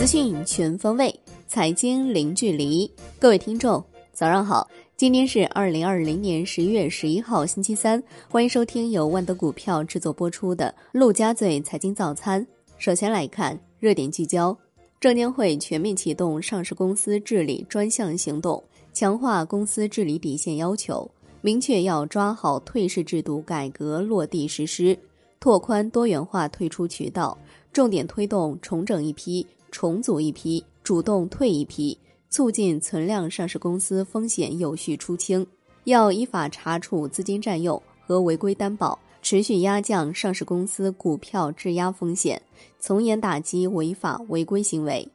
[0.00, 1.14] 资讯全方位，
[1.46, 2.90] 财经零距离。
[3.18, 3.84] 各位听众，
[4.14, 4.66] 早上好！
[4.96, 8.02] 今天是二零二零年十一月十一号，星期三。
[8.26, 12.42] 欢迎收听由万德股票制作播出的《陆家嘴财经早餐》。
[12.78, 14.56] 首先来看热点聚焦：
[14.98, 21.06] 证监会全面启动上市公司治理专项行动，强化公司治理底线要求，
[21.42, 24.98] 明确要抓好退市制度改革落地实施，
[25.38, 27.36] 拓宽多元化退出渠道，
[27.70, 29.46] 重点推动重整一批。
[29.70, 31.98] 重组一批，主动退一批，
[32.28, 35.46] 促进存量上市公司风险有序出清。
[35.84, 42.40] 要依法查处资金占用和违规担保，持续压降上市公司股票质押风险，
[42.78, 45.08] 从严打击违法违规行为。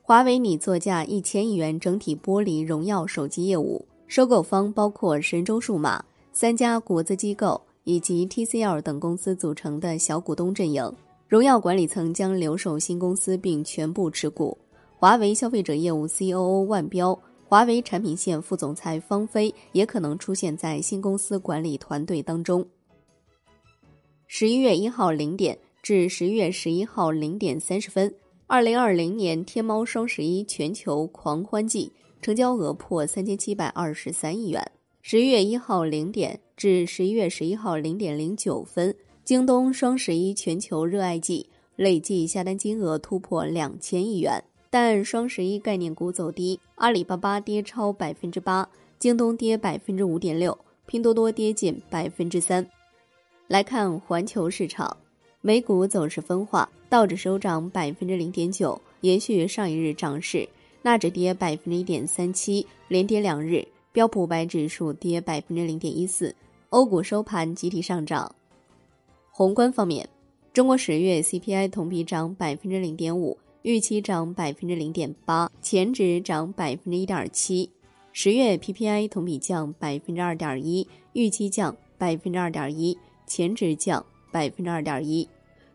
[0.00, 10.90] 华为拟作价一千亿元整体剥离荣耀手机业务，收购方包括神州数码、三家国资机构以及 TCL 等公司组成的小股东阵营。
[11.28, 14.56] 荣耀管理层将留守新公司并全部持股。
[14.96, 22.64] 华为消费者业务 COO 万标、华为产品线副总裁方飞也可能出现在新公司管理团队当中。
[24.28, 28.12] 十一月一号零点至十一月十一号零点三十分，
[28.46, 34.72] 二零二零年天猫双十一全球狂欢季成交额破三千七百二十三亿元。
[35.02, 38.94] 十一月一号零点至十一月十一号零点零九分。
[39.26, 48.68] 京东双十一全球热爱季累计下单金额突破两千亿元，但双十一概念股走低，阿里巴巴跌超百分之八，
[49.00, 52.64] 京东跌百分之五点六，拼多多跌近百分之三。
[53.48, 54.96] 来看环球市场，
[55.40, 60.48] 美股走势分化，道指收涨百分之零点九，延续上一日涨势；
[60.82, 66.32] 纳指跌百分之一点三七，连跌两日；标普五百指数跌百分之零点一四，
[66.68, 68.32] 欧股收盘集体上涨。
[69.38, 70.08] 宏观方面，
[70.54, 77.68] 中国十月 CPI 同比涨百分之零点五，预期涨百分之零点八，前值涨百分之一点七。
[78.14, 82.96] 十月 PPI 同比降百分之二点一，预期降百分之二点一，
[83.26, 85.28] 前值降百分之二点一。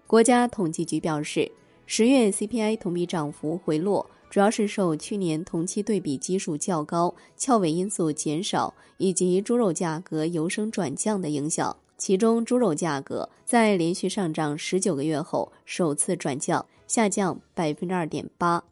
[0.08, 1.52] 国家统计局表示，
[1.86, 11.78] 十月 CPI 同比涨幅回落，主要是受去年同期对比基数较高、翘尾因素减少以及猪肉价格由升转降的影响。
[12.02, 18.64] 其中，猪肉价格在连续上涨十九个月后首次转降，下降百分之二点八。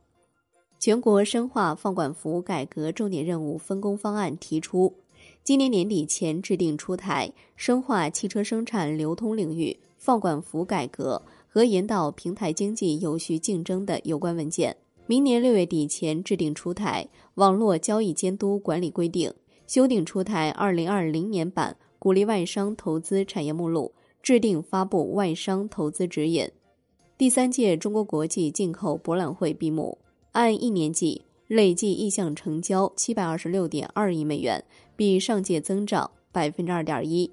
[0.80, 4.96] 全国深化放管服改革重点任务分工方案提出，
[5.44, 14.76] 今年年底前制定出台深化汽车生产流通领域放管服改革和引导平台经济有序竞争的有关文件，
[15.06, 19.32] 明年六月底前制定出台网络交易监督管理规定，
[19.68, 21.78] 修订出台二零二零年版。
[22.00, 23.92] 鼓励外商投资产业目录，
[24.24, 26.50] 制定发布外商投资指引。
[27.18, 29.98] 第三届中国国际进口博览会闭幕，
[30.32, 34.64] 按一年计累计意向成交七百二十六点二亿美元，
[34.96, 37.30] 比上届增长百分之二点一。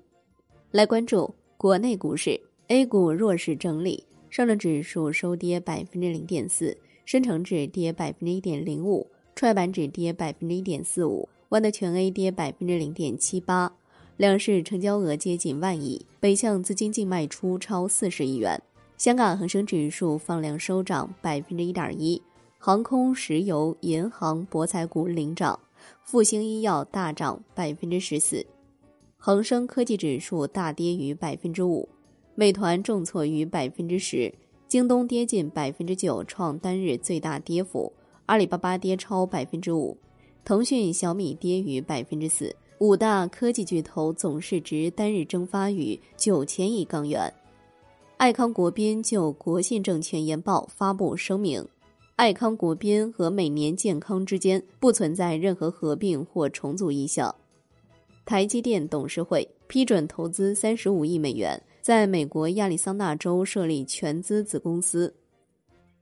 [0.73, 9.07] 来关注国内股市，A 股弱势整理，上证指数收跌百分之零点四，深成指跌百分之一点零五，
[9.37, 13.73] 创业板指跌百分之一点四五，万德全 A 跌百分之零点七八。
[14.17, 18.59] 两市成交额接近万亿，北向资金净卖出超四十亿元。
[18.97, 22.21] 香港恒生指数放量收涨百分之一点一，
[22.59, 25.61] 航空、石油、银行、博彩股领涨，
[26.03, 28.47] 复星医药大涨百分之十四。
[29.19, 31.87] 恒生科技指数大跌逾百分之五，
[32.35, 34.33] 美团重挫逾百分之十，
[34.67, 37.93] 京东跌近百分之九，创单日最大跌幅。
[38.25, 39.99] 阿里巴巴跌超百分之五，
[40.43, 42.57] 腾讯、小米跌逾百分之四。
[42.79, 47.33] 五大科技巨头总市值单日蒸发逾九千亿港元。
[48.19, 51.67] 爱康国宾就国信证券研报发布声明：
[52.17, 57.35] 爱康国宾和每年健康之间不存在任何合并或重组意向。
[58.27, 65.15] 台积电董事会批准投资三十五亿美元，在美国亚利桑那州设立全资子公司。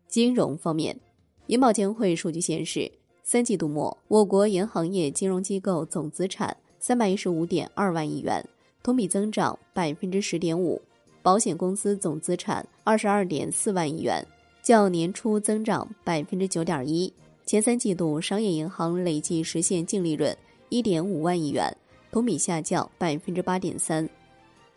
[0.08, 0.98] 金融方面，
[1.46, 2.90] 银保监会数据显示，
[3.22, 6.56] 三季度末我国银行业金融机构总资产。
[6.86, 8.46] 三百一十五点二万亿元，
[8.82, 10.82] 同比增长百分之十点五。
[11.22, 14.22] 保险公司总资产二十二点四万亿元，
[14.62, 17.10] 较年初增长百分之九点一。
[17.46, 20.36] 前三季度商业银行累计实现净利润
[20.68, 21.74] 一点五万亿元，
[22.12, 24.06] 同比下降百分之八点三。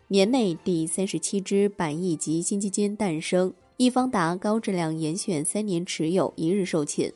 [0.06, 7.12] 年内第三十七只百亿级新基金诞生，易方达高质量严选三年持有一日售罄。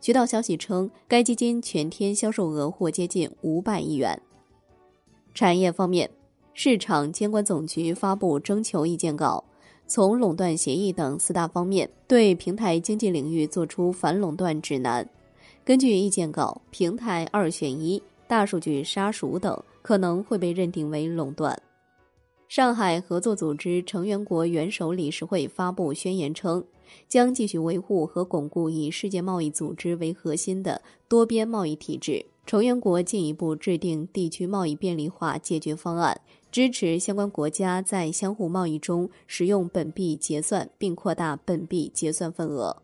[0.00, 4.20] 渠道消息称，该基金全天销售额或接近五百亿元。
[5.34, 6.10] 产业方面，
[6.54, 9.42] 市场监管总局发布征求意见稿，
[9.86, 15.08] 从垄断协议等四大方面对平台经济领域作出反垄断指南。
[15.64, 21.60] 根据意见稿，平台二选一、大数据杀熟等可能会被认定为垄断。
[22.48, 26.62] 上海合作组织成员国元首理事会发布宣言称，
[27.08, 32.26] 将继续维护和巩固以世界贸易组织为核心的多边贸易体制。
[32.44, 42.76] 成员国进一步制定地区贸易便利化解决方案，支持相关国家在相互贸易中使用本币结算，并扩大本币结算份额。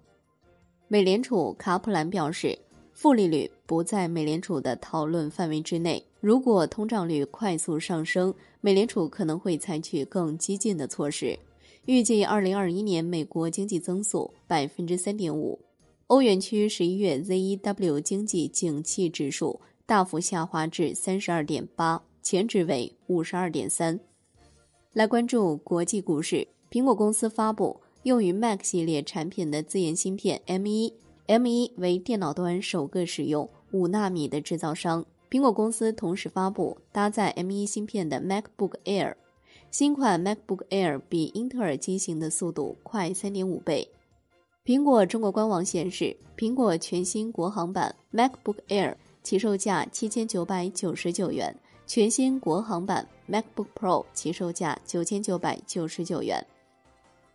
[0.86, 2.58] 美联储卡普兰表示，
[2.92, 6.02] 负利率不在美联储的讨论范围之内。
[6.20, 11.38] 如果通胀率快速上升，美联储可能会采取更激进的措施。
[11.84, 15.58] 预计二零二一年美国经济增速百分之三点五。
[16.08, 24.00] 欧元区十一月 ZEW 经济景气指数大幅下滑至三十二点八，前值为五十二点三。
[24.94, 35.04] 来关注国际股市，苹果公司发布用于 Mac 系列产品的自研芯片 M1，M1 为电脑端首个使用五纳米的制造商。
[35.30, 39.14] 苹果公司同时发布搭载 M1 芯片的 MacBook Air，
[39.70, 43.90] 新款 MacBook Air 比英特尔机型的速度快3.5倍。
[44.68, 51.56] 苹果中国官网显示，苹果全新国行版 MacBook Air 起售价7999元，
[51.86, 56.46] 全新国行版 MacBook Pro 起售价9999元。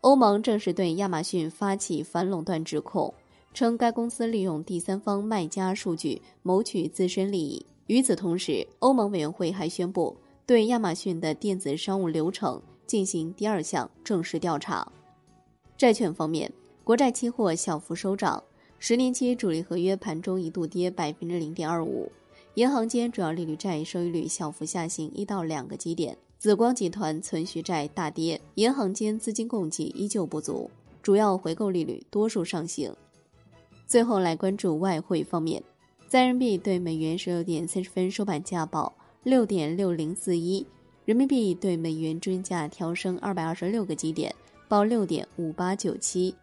[0.02, 3.12] 欧盟正式对亚马逊发起反垄断指控，
[3.52, 7.66] 称该公司利用第三方卖家数据谋取自身利益。
[7.88, 10.16] 与此同时，欧盟委员会还宣布
[10.46, 14.88] 对亚马逊的电子商务流程进行第二项正式调查。
[15.76, 16.54] 债券方面，
[16.86, 18.44] 国债期货小幅收涨，
[18.78, 22.12] 十年期主力合约盘中一度跌百分之零点二五。
[22.56, 26.18] 银行间主要利率债收益率小幅下行一到两个基点。
[26.38, 30.70] 紫光集团存续债大跌，银行间资金供给依旧不足，
[31.02, 32.94] 主要回购利率多数上行。
[33.88, 35.64] 最后来关注外汇方面。
[36.10, 38.92] 在人民币对美元十六点三十分收盘价报
[39.24, 40.68] 六点六零四一，
[41.06, 44.36] 人民币对美元均价调升二百二十六个基点，
[44.68, 46.36] 报六点五八九七。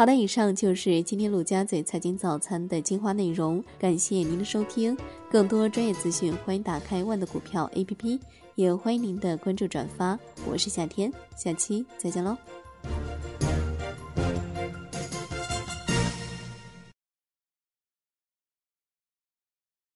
[0.00, 4.96] 好的，以上就是今天陆家嘴财经早餐的精华内容，感谢您的收听。
[5.30, 8.18] 更多专业资讯，欢迎打开万的股票 APP，
[8.54, 10.18] 也欢迎您的关注转发。
[10.50, 12.34] 我是夏天，下期再见喽。